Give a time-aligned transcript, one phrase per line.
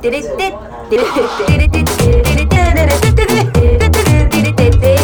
[0.00, 0.36] テレテテ
[0.88, 2.64] テレテレテテテレテレテ
[3.04, 4.96] テテテテ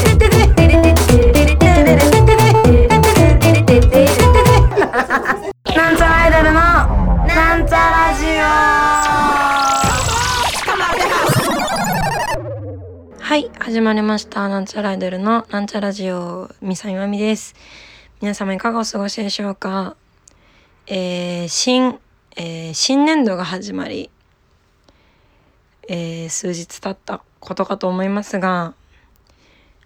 [13.21, 17.55] はい始まりましたなんちゃらアイドルのなんちゃラジオみさみまみです
[18.23, 19.95] 皆様いかがお過ごしでしょうか
[20.87, 21.99] えー、新、
[22.37, 24.09] えー、新年度が始まり
[25.89, 28.75] えー、数日経ったことかと思いますが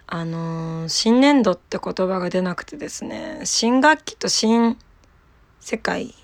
[0.06, 4.76] あのー、新年度って言葉が出なくてですね新学期と新
[5.60, 6.14] 世界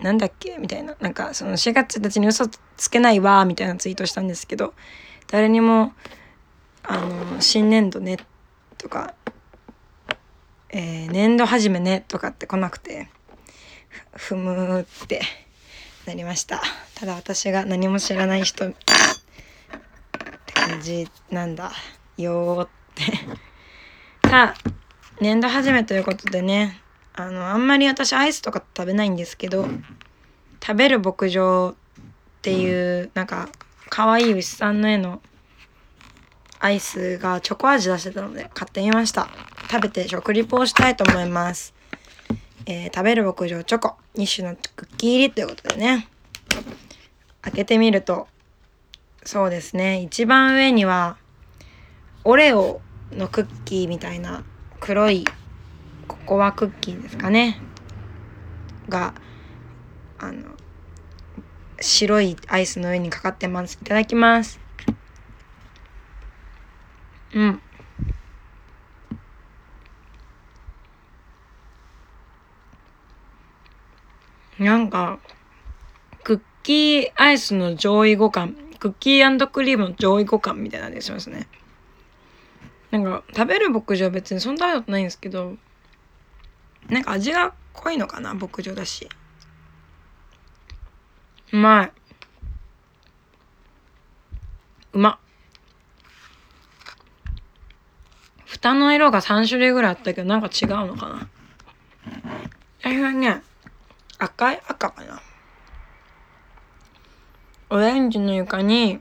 [0.00, 4.74] なんだっけみたいななんかその4月1日に嘘つけないわみたいなツイートしたんですけど
[5.28, 5.92] 誰にも
[6.82, 8.16] あの新年度ね
[8.78, 9.14] とか、
[10.70, 13.08] えー、年度始めねとかって来なくて
[14.12, 15.20] ふむって。
[16.10, 16.60] なりました。
[16.96, 21.70] ただ私が何も知らない人 って感じなんだ。
[22.18, 23.04] よって。
[24.28, 24.70] さあ
[25.20, 26.80] 年度始めということでね
[27.14, 29.68] あのあんまり私アイスとか食べないんですけど
[30.60, 33.48] 食べる牧場っていうなんか
[33.88, 35.22] 可愛い牛さんの絵の
[36.58, 39.28] アイスがチョコ味出してたので買ってみました。
[39.70, 41.72] 食べて食リポをしたいと思います。
[42.66, 43.96] えー、食べる牧場チョコ。
[44.16, 46.08] 2種のクッキー入りということでね。
[47.42, 48.28] 開けてみると
[49.24, 50.02] そうですね。
[50.02, 51.16] 一番上には
[52.24, 52.80] オレオ
[53.12, 54.44] のクッキーみたいな
[54.80, 55.24] 黒い
[56.08, 57.60] ココアクッキーですかね。
[58.88, 59.14] が
[60.18, 60.50] あの
[61.80, 63.78] 白いアイスの上にかかってます。
[63.80, 64.58] いただきます。
[67.34, 67.62] うん。
[74.60, 75.18] なんか
[76.22, 81.48] クッキーアイスの上位互換クッキークリームの上位互換みたいな感じしますね。
[82.90, 85.56] なんか食べる牧場別にそんなことないんですけど
[86.88, 89.08] なんか味が濃いのかな牧場だし。
[91.52, 91.92] うまい。
[94.92, 95.18] うま。
[98.44, 101.28] 蓋の色が3種類ぐらいあったけどなんか違うのかな。
[102.82, 103.42] 最初はね。
[104.20, 105.22] 赤い赤かな。
[107.70, 109.00] オレンジの床に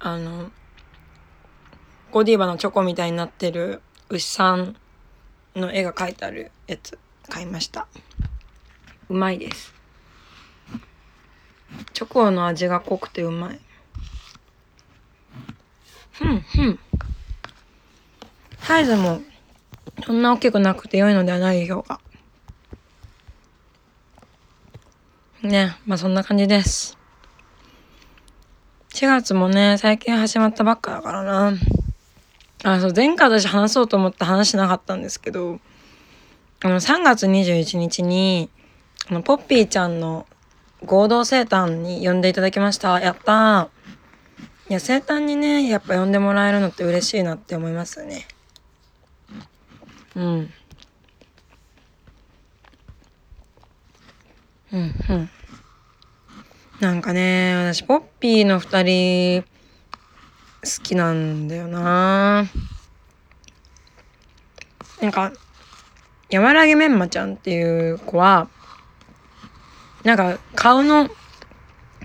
[0.00, 0.50] あの
[2.10, 4.74] ゴディバのチョコみたいになってる牛さん
[5.54, 6.98] の絵が描いてあるやつ
[7.28, 7.86] 買いました。
[9.08, 9.72] うまいです。
[11.92, 13.60] チョコの味が濃くてうまい。
[16.10, 16.78] ふんふん。
[18.58, 19.20] サイズも
[20.04, 22.00] そんな大きくなくて良いのではないでしょうか。
[25.46, 26.96] ね、まあそんな感じです。
[28.94, 31.52] 4月もね、最近始まったばっかだからな。
[32.62, 35.60] あ、そう、前回私話そうと思って話しなかったんですけど、
[36.62, 38.48] あの、3月21日に、
[39.10, 40.26] あの、ポッピーちゃんの
[40.84, 43.00] 合同生誕に呼んでいただきました。
[43.00, 44.70] やったー。
[44.70, 48.26] いや、生誕にね、やっぱ呼んでもらえるのって嬉しいなって思いますよね。
[50.16, 50.50] うん。
[54.74, 55.30] うんうん。
[56.80, 59.42] なんかね私ポッピーの二人
[60.62, 62.46] 好きなんだよな。
[65.00, 65.32] なんか
[66.28, 68.48] 山良メンマちゃんっていう子は
[70.02, 71.08] なんか顔の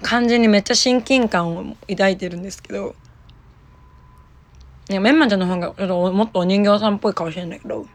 [0.01, 2.96] 感じにめっちゃ親近感を抱いてるんですけど
[4.90, 7.86] いやメンマちゃんの方がちょっともっとお人形さんっぽいかもしれないけど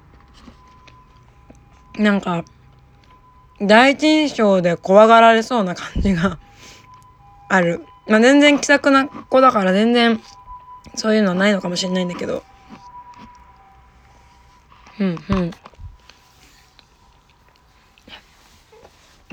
[1.98, 2.44] なんか
[3.60, 6.38] 第一印象で怖がられそうな感じが
[7.48, 7.86] ある。
[8.06, 10.20] まあ、全然気さくな子だから全然
[10.94, 12.44] そういうのはないのかもしれないんだけど。
[15.00, 15.50] うんうん。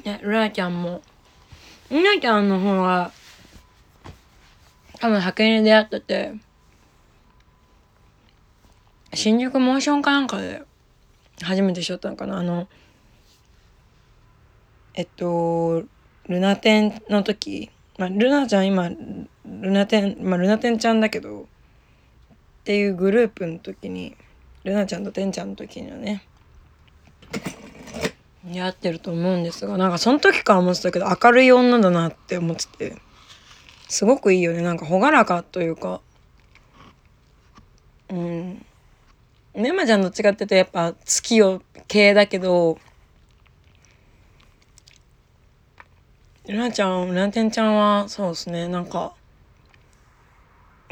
[0.04, 1.02] ね、ルナちゃんも。
[1.90, 3.12] ルナちゃんの方が
[5.02, 6.34] 多分派遣に出会ってて、
[9.14, 10.62] 新宿モーションかなんかで
[11.42, 12.68] 初めてしょったのかなあの、
[14.94, 15.84] えっと
[16.28, 24.16] ルナテンの時、まあ、ルナちゃん今ルナテンまあルナテンちゃんだけどっていうグループの時に
[24.64, 26.24] ルナちゃんとテンちゃんの時にはね
[28.50, 32.96] やってると思うんですがなんかその時から思ってたけど明るい女だなって思ってて
[33.88, 34.62] すごくいいよね。
[34.62, 36.00] なんか朗らかというか
[38.10, 38.66] うん。
[39.54, 42.78] メマちゃんどっちかっていうとやっぱ月夜系だけど
[46.52, 49.14] ルナちゃん、ルナテンちゃんは、そうですね、なんか、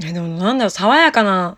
[0.02, 1.58] え、でもなんだろう、爽やかな、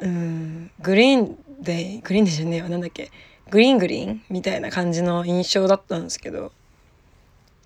[0.00, 3.12] うん、グリーンで、グリーンでじゃねえわ、なんだっけ、
[3.50, 6.50] グリーングリーンみたいな感じの印象だったんですけど、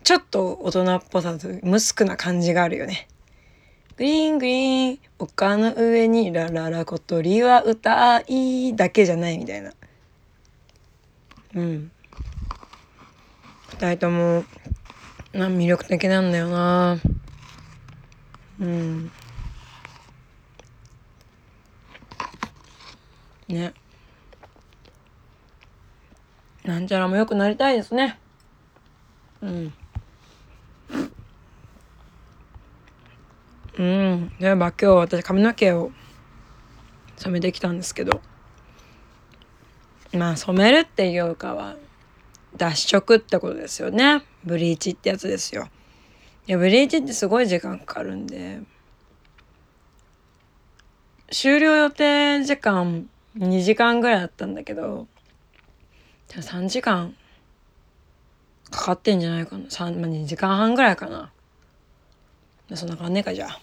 [0.05, 3.09] ちょっと大人っぽさと、ムスクな感じがあるよね。
[3.97, 9.73] グリーングリーン、丘の上にラララ小鳥は歌いだけじゃないみたいな。
[11.55, 11.91] うん。
[13.72, 14.44] 二人とも、
[15.32, 16.99] な、魅力的なんだよな。
[18.61, 19.11] うん。
[23.49, 23.72] ね。
[26.64, 28.19] なんちゃらも良くなりたいですね。
[29.40, 29.73] うん。
[33.78, 34.32] うん。
[34.38, 35.90] 例えば今日私髪の毛を
[37.16, 38.20] 染めてきたんですけど、
[40.12, 41.76] まあ染めるっていうかは、
[42.61, 44.23] 脱色ってことですよね。
[44.45, 45.71] ブリーチってやつですよ。
[46.47, 48.61] いや、ブリーチってすごい時間かかるんで、
[51.31, 53.09] 終了予定時間
[53.39, 55.07] 2時間ぐらいだったんだけど、
[56.29, 57.17] じゃ3時間
[58.71, 59.65] かかってんじゃないかな。
[59.65, 61.33] 3、まあ、2時間半ぐらいかな。
[62.75, 63.61] そんな感じかじゃあ。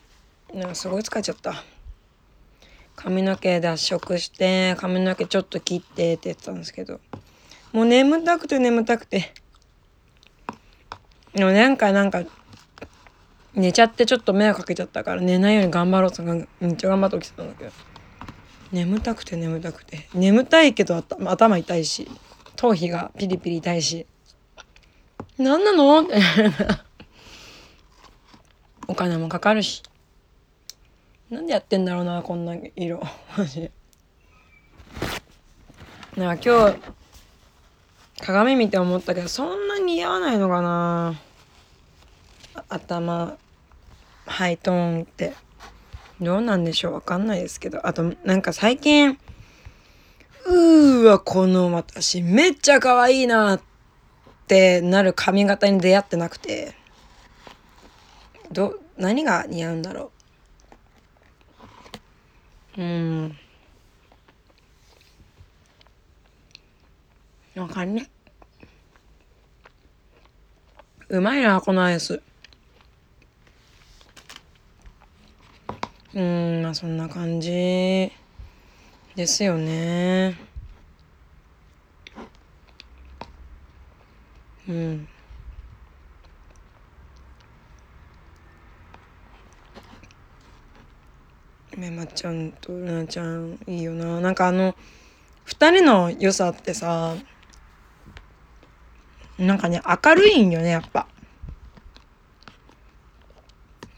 [0.55, 1.63] なんかすごい疲れちゃった。
[2.95, 6.99] 髪の毛脱色して、髪の毛ちょっと切ってって言ってたんですけど、
[7.77, 9.31] もう眠たくて眠たくて。
[11.35, 12.23] でもなんかなんか、
[13.53, 17.71] 寝ちゃってちょっと迷惑かけちゃったから寝ないように頑張ろうとめっちゃ頑張って起きてたんだけど。
[18.71, 20.07] 眠たくて眠たくて。
[20.15, 22.09] 眠たいけど頭痛いし、
[22.55, 24.07] 頭皮がピリピリ痛いし。
[25.37, 26.01] 何なの？
[26.01, 26.15] って。
[28.89, 29.83] お金もかかるし。
[31.29, 33.03] なんでやってんだろうな、こんな色。
[33.37, 33.71] マジで。
[36.15, 36.97] なんか今日、
[38.21, 41.19] 鏡見て思ったけど、そんなに似合わないのかな
[42.69, 43.37] 頭、
[44.25, 45.33] ハイトーンって。
[46.19, 46.93] どうなんでしょう？
[46.93, 47.85] わかんないですけど。
[47.85, 49.17] あと、なんか最近、
[50.47, 53.61] うーわ、この私めっちゃ可愛いなっ
[54.47, 56.73] てなる髪型に出会ってなくて。
[58.51, 60.11] ど、何が似合うんだろ
[62.77, 62.81] う？
[62.81, 63.37] うん。
[67.57, 68.07] わかんね。
[71.09, 72.21] うまいな、このアイス。
[76.13, 78.11] うん、まあそんな感じ
[79.15, 80.37] ですよね。
[84.67, 85.07] うん。
[91.75, 94.19] めまちゃんとルナちゃんいいよな。
[94.19, 94.75] なんかあの、
[95.45, 97.15] 二人の良さってさ、
[99.37, 101.07] なんかね、明るいんよね、やっぱ。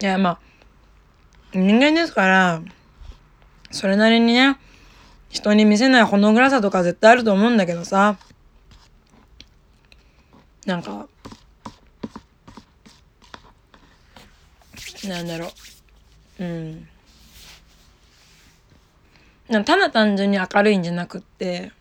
[0.02, 0.40] いや、まあ、
[1.54, 2.62] 人間ですから、
[3.72, 4.58] それなりにね、
[5.30, 8.18] 人に見せないほの暗さとか絶対あると思うんだけどさ、
[10.66, 11.08] なんか、
[15.08, 15.48] なんだろ
[16.40, 16.44] う。
[16.44, 16.88] うん。
[19.48, 21.72] なただ単純に明るいんじゃなくって、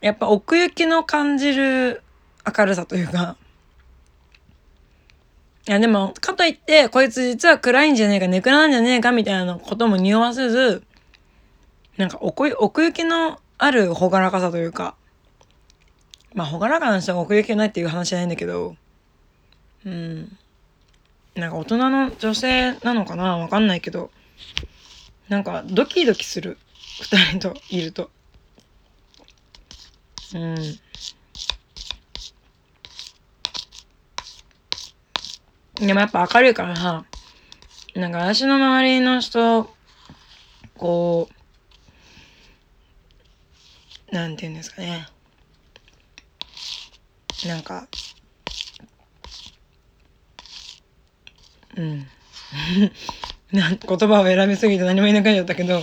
[0.00, 2.02] やっぱ奥行きの感じる
[2.46, 3.36] 明るさというか、
[5.68, 10.82] いやでも、かといって、こいつ実は暗いんじゃねえか、ネクラなんじゃねえかみたいなことも匂わせず、
[11.96, 14.96] なんか奥奥行きのある朗らかさというか、
[16.34, 18.76] まあ朗らかな人が奥行きがないっていう話じゃないんだけど、
[19.84, 20.36] うん。
[21.36, 24.10] なんか大人の女性なのかなわかんないけど、
[25.28, 26.58] なんかドキドキする。
[27.00, 28.10] 二人といると。
[30.34, 30.56] うん。
[35.86, 37.04] でもやっぱ明るいからさ、
[37.96, 39.68] なんか私の周りの人、
[40.78, 41.28] こ
[44.08, 45.08] う、なんて言うんですかね。
[47.46, 47.88] なんか、
[51.76, 52.06] うん。
[53.50, 55.82] なん言葉を選びすぎて何も言いなくなっちゃったけど、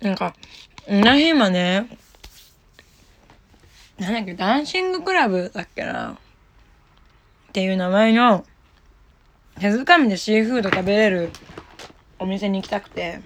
[0.00, 0.34] なんか、
[0.88, 1.86] な日今ね、
[3.98, 6.18] なんだっけ、ダンシングクラブだっけな。
[7.54, 8.44] っていう名前の
[9.60, 11.30] 手づかみでシーフード食べれる
[12.18, 13.20] お店に行きたくて。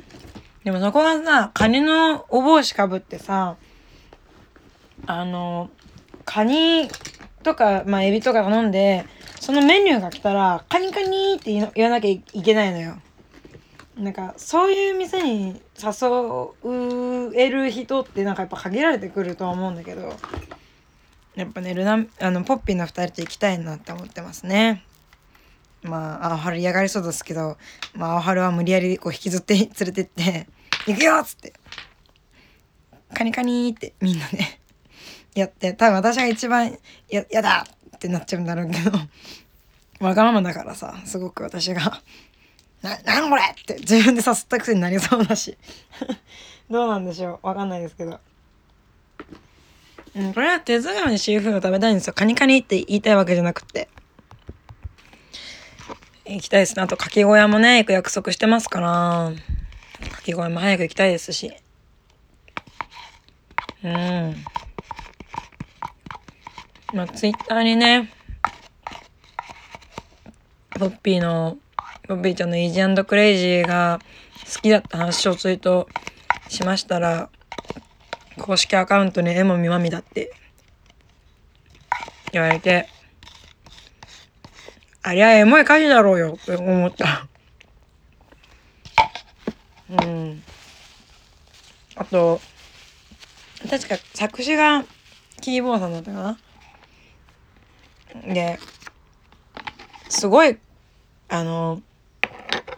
[0.65, 3.57] でもそこがさ、カニのお帽子かぶってさ、
[5.07, 5.71] あの、
[6.27, 6.91] カニ
[7.43, 9.07] とか、まあ、エビとか頼んで、
[9.41, 12.99] そのメニューが来たら、カニカニって言わなきゃいけないのよ。
[13.97, 20.15] なんかそういう店に誘える人ってなんかやっぱ限られてくるとは思うんだけど
[21.39, 24.83] やっぱねルナあのポッピーの2人と行きたいなって思ってますね。
[25.83, 27.57] まあ青春嫌がりそうですけど、
[27.95, 30.49] まあ、青春は無理やりこう引きずって連れてって
[30.89, 31.53] 「行くよ!」っつって
[33.15, 34.39] 「カニカニ」ってみんなで
[35.37, 36.77] やって多分私が一番
[37.09, 37.65] や「やだ!」
[37.95, 38.91] ってなっちゃうんだろうけど
[40.01, 42.03] わがままだからさすごく私が
[42.83, 45.57] 「ななんこれ!」って自分で誘ったくせになりそうだし
[46.69, 47.47] どうなんでしょう？
[47.47, 48.19] わかんないですけど。
[50.19, 52.13] うん、これは手づかみでシーフード食べたいんですよ。
[52.13, 53.89] カニカニって言いたいわけじゃなくて。
[56.27, 56.83] 行きたいですね。
[56.83, 59.33] あと、かき小屋もね、行く約束してますから。
[60.11, 61.53] かき小屋も早く行きたいですし。
[63.85, 64.45] うん。
[66.93, 68.11] まあ、ツイッターにね、
[70.71, 71.59] ポッピーの、
[72.09, 74.01] ポッピーちゃんのイージークレイジーが
[74.53, 75.89] 好きだった話をツイート
[76.49, 77.31] しましたら、
[78.49, 80.33] 公式アカウントに絵もみまみだって
[82.33, 82.89] 言われて、
[85.03, 87.29] ありゃエモい歌詞だろうよって思った。
[89.91, 90.43] うん。
[91.97, 92.41] あと、
[93.69, 94.87] 確か作詞が
[95.43, 96.39] キーボーさんだったか
[98.23, 98.59] なで、
[100.09, 100.59] すごい、
[101.29, 101.83] あの、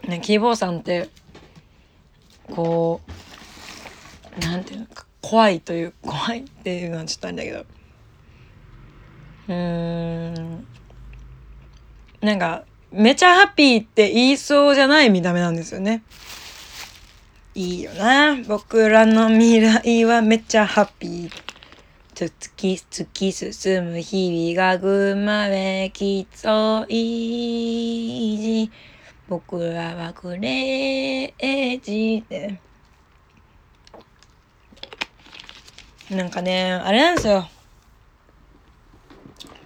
[0.09, 1.09] ね、キーボーさんって、
[2.51, 3.01] こ
[4.37, 4.87] う、なんていうの、
[5.31, 7.61] 怖いという、怖いっていうのはちょっとあれだけど、
[9.47, 10.67] うーん、
[12.21, 16.03] なんか、めちゃハッピーって言いそうじゃない見た目なんですよね。
[17.55, 18.43] いいよな。
[18.49, 21.31] 僕らの未来はめっちゃハッピー。
[22.17, 28.71] 突き突き進む日々が群馬へきそいじ
[29.29, 32.61] 僕らはクレイジーで
[36.11, 37.49] なんかねあれなんですよ。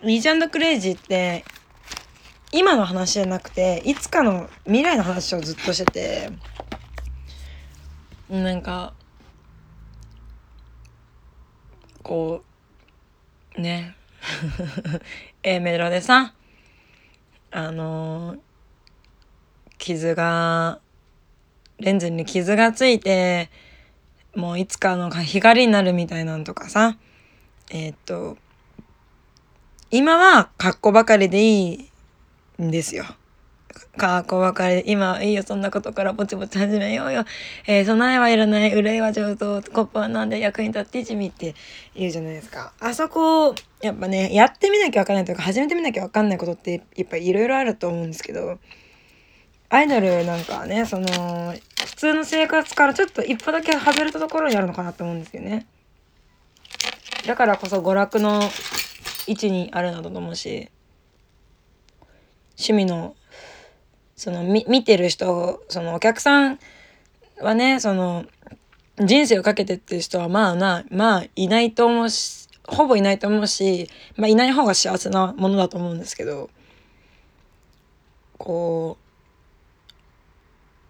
[0.03, 1.45] リージクレイジーって
[2.53, 6.31] 今の話じゃなくていつかの未来の話をずっとしてて
[8.29, 8.93] なんか
[12.03, 12.43] こ
[13.57, 13.97] うね。
[15.43, 16.33] A メロでさ
[17.51, 18.37] あの
[19.79, 20.81] 傷が
[21.79, 23.51] レンズに傷がついて
[24.37, 26.97] もういつかの光になるみたいなんとかさ
[27.71, 28.37] えー、っと
[29.91, 31.89] 今は格好ばかりでい
[32.59, 33.05] いんですよ。
[33.97, 37.25] かっこ別れ、今いいよ、そんなことからぼちぼち始めようよ。
[37.67, 41.55] えー、備えはいらない、憂いは上等、コップはなんで役に立って地味って
[41.95, 42.73] 言うじゃないですか。
[42.81, 48.59] あそこ、やっぱね、やってみなきゃわかんないというか、始めてみなきゃわかんないことって、やっぱいろいろあると思うんですけど、
[49.75, 51.53] アイドルなんかね、その、
[51.85, 55.67] 普通の生活からちょっと一歩だけ外れたところにあるのかなと思うんですよね。
[57.27, 58.41] だからこそ娯楽の
[59.27, 60.71] 位置にあるなどと思うし、
[62.57, 63.17] 趣味の
[64.15, 66.61] その見見てる人そのお客さん
[67.41, 68.27] はねその
[69.01, 76.49] 人生をかけてっていう人はまあなまあいないと思うしほぼいないと思うし、まあ、いない方が幸せなものだと思うんですけど
[78.39, 79.04] こう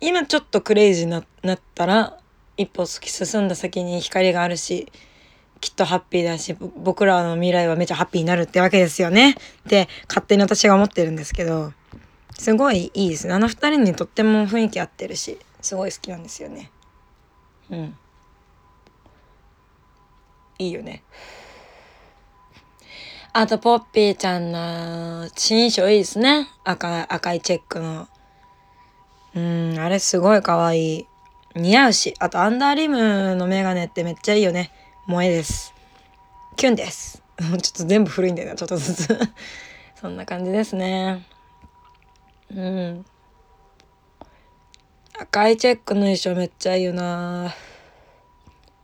[0.07, 2.19] 今ちょっとクレイジーななったら
[2.59, 4.93] 一歩突き進んだ先に光があるし
[5.63, 9.31] きっとハッピーだし僕らの未来はめちゃハッピーになるってわけですよね。
[9.31, 9.35] っ
[9.67, 11.73] て勝手に私が思ってるんですけど。
[12.39, 13.33] すごいいいですね。
[13.33, 16.71] あの二人にとっても雰囲気合ってるしすごい好きなんですよね。
[17.71, 17.97] うん。
[20.59, 21.03] いいよね。
[23.33, 26.49] あとポッピーちゃんの新衣装いいですね。
[26.63, 28.07] 赤赤いチェックの。
[29.35, 31.07] うんあれすごい可愛い。
[31.57, 34.71] 似合うしあとアンダーリムのメガネってめっちゃいいよね。
[35.07, 35.75] 萌えです。
[36.57, 37.23] キュンです。
[37.38, 39.19] ちょっと全部古いんだよなちょっとずつ。
[39.95, 41.26] そんな感じですね。
[42.50, 43.07] うん。
[45.19, 47.55] 赤いチェックの衣装めっちゃいいよな。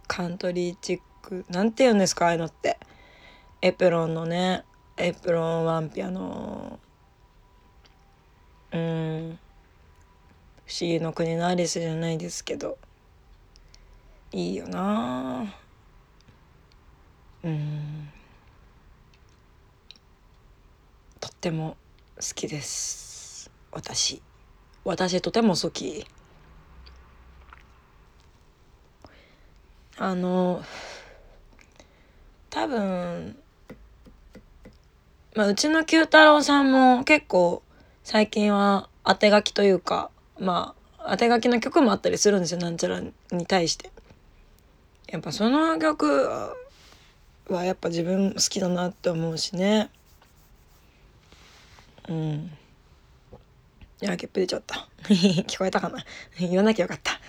[0.07, 1.45] カントリーチック。
[1.49, 2.79] なんて言うんですかああいうのって。
[3.63, 4.65] エプロンのね。
[4.97, 6.79] エプロンワンピアの
[8.77, 9.39] ん
[10.81, 12.79] 不思議の国のアリスじゃないですけど。
[14.33, 15.55] いいよな。
[17.45, 18.09] うん。
[21.21, 21.77] とっても
[22.17, 23.51] 好きです。
[23.71, 24.23] 私。
[24.83, 26.07] 私とても好き。
[29.99, 30.65] あの
[32.49, 33.37] 多分
[35.37, 37.63] まあうちの九太郎さんも結構
[38.03, 40.11] 最近は当て書きというか
[40.41, 43.13] まあ当て書きの曲もあったりするんですよなんちゃらに
[43.47, 43.91] 対して。
[45.09, 46.07] やっぱその曲
[47.49, 49.91] はやっぱ自分好きだなって思うしね。
[52.09, 52.51] うん。
[54.03, 54.89] いやゲップ出ちゃった。
[55.05, 56.05] 聞こえたかな？
[56.39, 57.21] 言わなきゃよかった。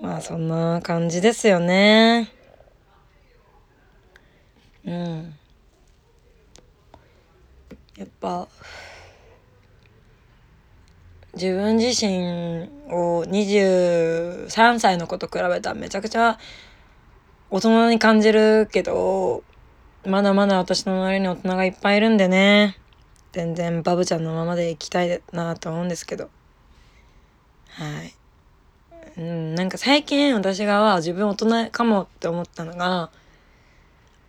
[0.00, 2.32] まあそんな感じですよね。
[4.84, 5.34] うん。
[7.96, 8.46] やっぱ
[11.36, 16.38] 自分自身を23歳の子と比べたらめちゃくちゃ
[17.50, 19.44] 大人に感じるけど
[20.06, 22.78] まだまだ私の周りに大人がいっぱいいるんでね。
[23.32, 26.30] 全然バブちゃんのままでいきたいなと思うんですけど。
[27.68, 28.14] はい。
[29.18, 33.10] うんなんか最近私が自分大人かもって思ったのが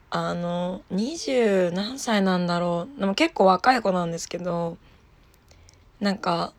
[0.09, 2.99] あの20何歳なんだろう。
[2.99, 4.77] でも結構若い子なんですけど
[6.01, 6.53] なんか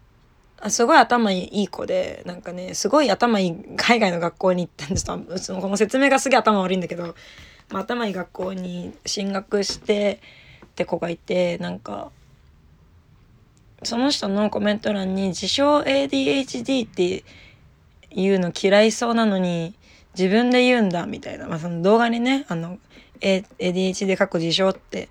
[0.60, 7.14] あすごい頭いい子でなんかねすごい頭いい海外の学校に行ったんですそのこの説明がすげえ頭悪いんだけど、
[7.70, 10.20] まあ、頭いい学校に進学して
[10.64, 12.10] って子がいてなんか
[13.84, 17.24] その人のコメント欄に自称 ADHD って
[18.10, 19.74] いうの嫌いそうなのに
[20.18, 22.78] 自分で言うんだみたいな、まあ、その動画にねあの
[23.20, 25.08] ADHD 過去自称って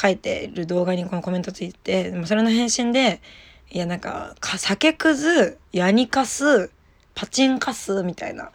[0.00, 3.20] 書いてる動画にこのコメントついてでもそれの返信で
[3.70, 6.70] いやなんか酒くずヤニカス
[7.14, 8.50] パチンカスみたいな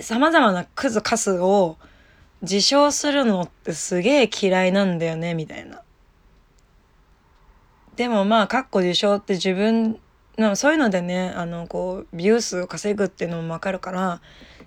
[0.00, 1.76] さまざまなクズカスを
[2.42, 5.82] 自称するのってすげえ嫌いなんだよねみたいな。
[7.96, 10.00] でもまあかっこ自称って自分
[10.38, 14.20] のそういうのでねあのこうビュー数を稼ぐっていうのも分かるから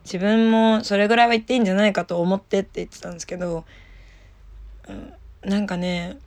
[0.03, 3.65] 自分もそれぐらいは言っていいんじゃないかと思ってって言ってたんですけど、
[4.87, 5.13] うん、
[5.49, 6.17] なんかね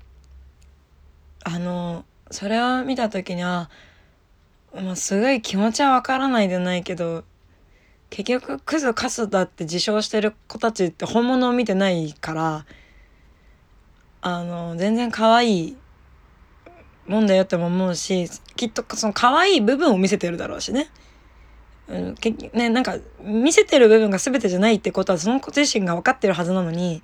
[1.44, 3.70] あのそれを見た時には、
[4.74, 7.24] まあ、すごい気持ちはわからないでないけど
[8.10, 12.66] 結局クズカスだって自称してる子たちって本物を見てないから
[14.20, 15.76] あの全然可愛い
[17.06, 20.88] もんだよっても思うしきっとその可愛い部分を見せてるだろうしね。
[21.88, 27.02] うん、けねなんか見せてる部分が全てじゃないってことはその子自身が分かってるはずなのに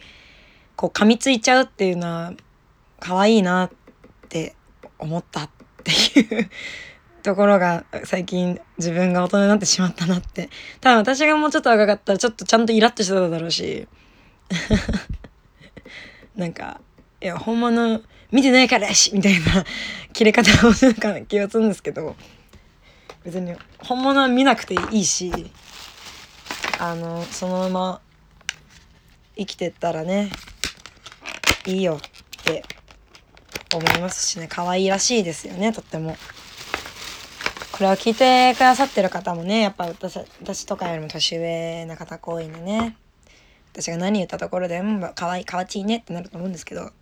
[0.77, 2.33] こう噛みついちゃうっていうのは
[3.01, 3.71] 可愛いなっ
[4.29, 4.55] て
[4.99, 5.51] 思ったっ
[5.83, 6.51] ていう
[7.23, 10.51] ところが最近自分が大人になってしまったなって。
[10.81, 13.89] 多分私がもうちょっと若かったらちょっとちゃんとイラッとしてただろうし。
[16.37, 16.81] なんか
[17.21, 18.03] いや本物
[18.33, 19.65] 見てないからやしみたいな
[20.13, 22.17] 切れ方をするか気がするんですけど。
[23.25, 25.33] 別に本物は見なくていいし
[26.79, 28.01] あのそのまま
[29.37, 30.31] 生きてったらね
[31.67, 32.63] いいよって
[33.77, 34.49] 思いますしね。
[34.49, 35.73] 可愛いらしいですよね。
[35.73, 36.17] とっても。
[37.73, 42.97] これを聞いてくださってる方もねやっぱ私私とかよりも年上な方多いんでね。
[43.73, 46.93] 私が何言ったところで「うんかわいいかわちいね」ってなると思うんですけど。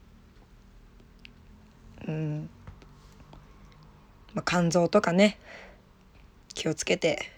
[2.08, 2.48] うん。
[4.32, 5.38] まあ肝臓とかね
[6.54, 7.30] 気をつけて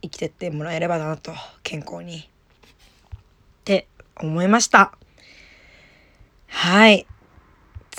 [0.00, 2.20] 生きてってもらえればなと健康に。
[2.20, 4.94] って思いました。
[6.48, 7.06] はい。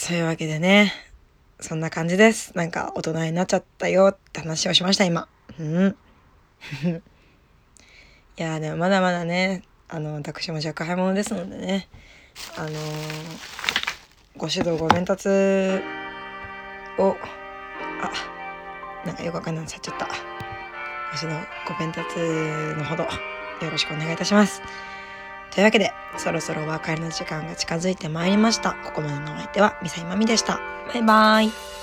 [0.04, 0.92] そういうわけでね、
[1.62, 2.52] そんな感じです。
[2.58, 5.30] なんか大人になっちゃったよって話をしました、今。
[5.58, 5.96] うん。
[8.38, 11.88] いやでもまだまだね、あの、私も若輩者ですのでね、
[12.58, 12.74] あのー、
[14.36, 15.30] ご指導ご鞭達
[16.98, 17.16] を、
[18.02, 18.12] あ、
[19.06, 20.06] なんかよくわかんないのさっちゃった。
[20.08, 20.12] ご
[21.22, 22.20] 指導ご鞭達
[22.78, 23.10] のほどよ
[23.72, 24.62] ろしくお願いいたします。
[25.54, 28.74] というわけで、そろそろお別れの時間が近づいてまいりました。
[28.84, 30.60] ここまでのお相手は、ミサイマミでした。
[30.92, 31.83] バイバーイ。